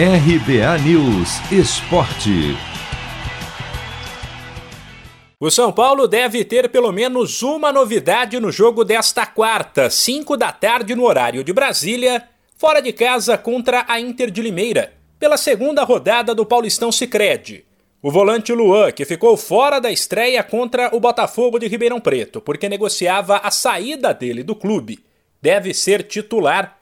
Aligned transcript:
RBA 0.00 0.78
News 0.84 1.40
Esporte. 1.50 2.56
O 5.40 5.50
São 5.50 5.72
Paulo 5.72 6.06
deve 6.06 6.44
ter 6.44 6.68
pelo 6.68 6.92
menos 6.92 7.42
uma 7.42 7.72
novidade 7.72 8.38
no 8.38 8.52
jogo 8.52 8.84
desta 8.84 9.26
quarta, 9.26 9.90
5 9.90 10.36
da 10.36 10.52
tarde 10.52 10.94
no 10.94 11.02
horário 11.04 11.42
de 11.42 11.52
Brasília, 11.52 12.28
fora 12.56 12.80
de 12.80 12.92
casa 12.92 13.36
contra 13.36 13.86
a 13.88 13.98
Inter 13.98 14.30
de 14.30 14.40
Limeira, 14.40 14.92
pela 15.18 15.36
segunda 15.36 15.82
rodada 15.82 16.32
do 16.32 16.46
Paulistão 16.46 16.92
Sicredi. 16.92 17.64
O 18.00 18.12
volante 18.12 18.52
Luan, 18.52 18.92
que 18.92 19.04
ficou 19.04 19.36
fora 19.36 19.80
da 19.80 19.90
estreia 19.90 20.44
contra 20.44 20.94
o 20.94 21.00
Botafogo 21.00 21.58
de 21.58 21.66
Ribeirão 21.66 22.00
Preto, 22.00 22.40
porque 22.40 22.68
negociava 22.68 23.38
a 23.38 23.50
saída 23.50 24.14
dele 24.14 24.44
do 24.44 24.54
clube, 24.54 25.00
deve 25.42 25.74
ser 25.74 26.04
titular. 26.04 26.77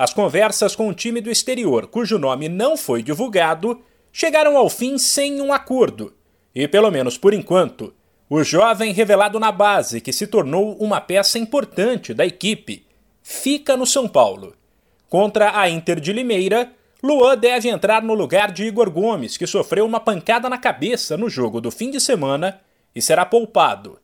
As 0.00 0.14
conversas 0.14 0.74
com 0.74 0.88
o 0.88 0.94
time 0.94 1.20
do 1.20 1.30
exterior, 1.30 1.86
cujo 1.86 2.18
nome 2.18 2.48
não 2.48 2.74
foi 2.74 3.02
divulgado, 3.02 3.82
chegaram 4.10 4.56
ao 4.56 4.70
fim 4.70 4.96
sem 4.96 5.42
um 5.42 5.52
acordo. 5.52 6.14
E, 6.54 6.66
pelo 6.66 6.90
menos 6.90 7.18
por 7.18 7.34
enquanto, 7.34 7.92
o 8.26 8.42
jovem 8.42 8.94
revelado 8.94 9.38
na 9.38 9.52
base, 9.52 10.00
que 10.00 10.10
se 10.10 10.26
tornou 10.26 10.74
uma 10.76 11.02
peça 11.02 11.38
importante 11.38 12.14
da 12.14 12.24
equipe, 12.24 12.86
fica 13.22 13.76
no 13.76 13.84
São 13.84 14.08
Paulo. 14.08 14.54
Contra 15.06 15.60
a 15.60 15.68
Inter 15.68 16.00
de 16.00 16.14
Limeira, 16.14 16.72
Luan 17.02 17.36
deve 17.36 17.68
entrar 17.68 18.02
no 18.02 18.14
lugar 18.14 18.52
de 18.52 18.64
Igor 18.64 18.90
Gomes, 18.90 19.36
que 19.36 19.46
sofreu 19.46 19.84
uma 19.84 20.00
pancada 20.00 20.48
na 20.48 20.56
cabeça 20.56 21.14
no 21.14 21.28
jogo 21.28 21.60
do 21.60 21.70
fim 21.70 21.90
de 21.90 22.00
semana 22.00 22.58
e 22.94 23.02
será 23.02 23.26
poupado. 23.26 23.98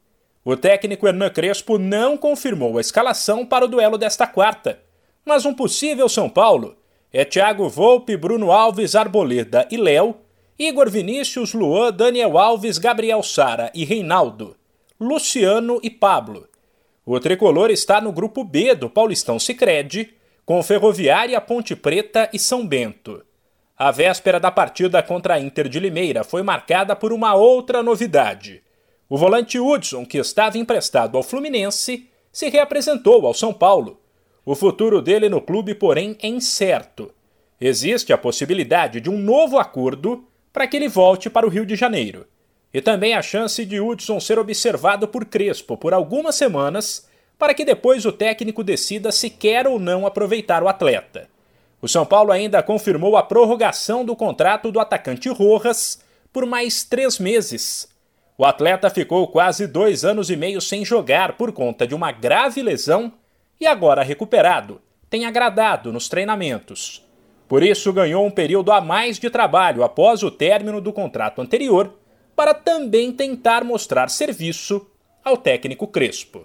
O 0.44 0.58
técnico 0.58 1.08
Hernan 1.08 1.30
Crespo 1.30 1.78
não 1.78 2.18
confirmou 2.18 2.76
a 2.76 2.82
escalação 2.82 3.46
para 3.46 3.64
o 3.64 3.68
duelo 3.68 3.96
desta 3.96 4.26
quarta, 4.26 4.84
mas 5.26 5.44
um 5.44 5.52
possível 5.52 6.08
São 6.08 6.30
Paulo 6.30 6.76
é 7.12 7.24
Thiago 7.24 7.68
Volpe, 7.68 8.16
Bruno 8.16 8.52
Alves, 8.52 8.94
Arboleda 8.94 9.66
e 9.70 9.76
Léo 9.76 10.16
Igor 10.58 10.88
Vinícius, 10.88 11.52
Luan, 11.52 11.92
Daniel 11.92 12.38
Alves, 12.38 12.78
Gabriel 12.78 13.22
Sara 13.22 13.70
e 13.74 13.84
Reinaldo, 13.84 14.56
Luciano 14.98 15.78
e 15.82 15.90
Pablo. 15.90 16.48
O 17.04 17.20
tricolor 17.20 17.70
está 17.70 18.00
no 18.00 18.10
grupo 18.10 18.42
B 18.42 18.74
do 18.74 18.88
Paulistão 18.88 19.38
Sicredi, 19.38 20.14
com 20.46 20.62
Ferroviária, 20.62 21.38
Ponte 21.42 21.76
Preta 21.76 22.30
e 22.32 22.38
São 22.38 22.66
Bento. 22.66 23.22
A 23.76 23.90
véspera 23.90 24.40
da 24.40 24.50
partida 24.50 25.02
contra 25.02 25.34
a 25.34 25.40
Inter 25.40 25.68
de 25.68 25.78
Limeira 25.78 26.24
foi 26.24 26.42
marcada 26.42 26.96
por 26.96 27.12
uma 27.12 27.34
outra 27.34 27.82
novidade. 27.82 28.62
O 29.10 29.18
volante 29.18 29.60
Hudson, 29.60 30.06
que 30.06 30.16
estava 30.16 30.56
emprestado 30.56 31.18
ao 31.18 31.22
Fluminense, 31.22 32.08
se 32.32 32.48
reapresentou 32.48 33.26
ao 33.26 33.34
São 33.34 33.52
Paulo. 33.52 34.00
O 34.46 34.54
futuro 34.54 35.02
dele 35.02 35.28
no 35.28 35.40
clube, 35.40 35.74
porém, 35.74 36.16
é 36.22 36.28
incerto. 36.28 37.12
Existe 37.60 38.12
a 38.12 38.18
possibilidade 38.18 39.00
de 39.00 39.10
um 39.10 39.18
novo 39.18 39.58
acordo 39.58 40.24
para 40.52 40.68
que 40.68 40.76
ele 40.76 40.88
volte 40.88 41.28
para 41.28 41.44
o 41.44 41.50
Rio 41.50 41.66
de 41.66 41.74
Janeiro. 41.74 42.24
E 42.72 42.80
também 42.80 43.14
a 43.14 43.22
chance 43.22 43.64
de 43.64 43.80
Hudson 43.80 44.20
ser 44.20 44.38
observado 44.38 45.08
por 45.08 45.24
Crespo 45.24 45.76
por 45.76 45.92
algumas 45.92 46.36
semanas, 46.36 47.08
para 47.36 47.54
que 47.54 47.64
depois 47.64 48.06
o 48.06 48.12
técnico 48.12 48.62
decida 48.62 49.10
se 49.10 49.28
quer 49.30 49.66
ou 49.66 49.80
não 49.80 50.06
aproveitar 50.06 50.62
o 50.62 50.68
atleta. 50.68 51.28
O 51.82 51.88
São 51.88 52.06
Paulo 52.06 52.30
ainda 52.30 52.62
confirmou 52.62 53.16
a 53.16 53.24
prorrogação 53.24 54.04
do 54.04 54.14
contrato 54.14 54.70
do 54.70 54.78
atacante 54.78 55.28
Rojas 55.28 55.98
por 56.32 56.46
mais 56.46 56.84
três 56.84 57.18
meses. 57.18 57.88
O 58.38 58.44
atleta 58.44 58.90
ficou 58.90 59.26
quase 59.26 59.66
dois 59.66 60.04
anos 60.04 60.30
e 60.30 60.36
meio 60.36 60.60
sem 60.60 60.84
jogar 60.84 61.36
por 61.36 61.50
conta 61.50 61.84
de 61.84 61.96
uma 61.96 62.12
grave 62.12 62.62
lesão 62.62 63.12
e 63.60 63.66
agora 63.66 64.02
recuperado, 64.02 64.80
tem 65.08 65.24
agradado 65.24 65.92
nos 65.92 66.08
treinamentos. 66.08 67.04
Por 67.48 67.62
isso, 67.62 67.92
ganhou 67.92 68.26
um 68.26 68.30
período 68.30 68.72
a 68.72 68.80
mais 68.80 69.18
de 69.18 69.30
trabalho 69.30 69.84
após 69.84 70.22
o 70.22 70.30
término 70.30 70.80
do 70.80 70.92
contrato 70.92 71.40
anterior, 71.40 71.94
para 72.34 72.52
também 72.52 73.12
tentar 73.12 73.64
mostrar 73.64 74.08
serviço 74.08 74.86
ao 75.24 75.36
técnico 75.36 75.86
Crespo. 75.86 76.44